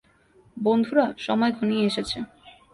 [0.57, 2.17] বন্ধুরা, সময় ঘনিয়ে এসেছে।